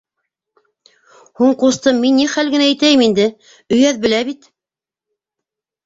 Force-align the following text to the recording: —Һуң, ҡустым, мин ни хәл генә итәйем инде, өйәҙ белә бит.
—Һуң, 1.41 1.51
ҡустым, 1.65 2.01
мин 2.07 2.19
ни 2.21 2.27
хәл 2.33 2.51
генә 2.55 2.73
итәйем 2.73 3.07
инде, 3.11 3.31
өйәҙ 3.79 4.05
белә 4.07 4.27
бит. 4.33 4.53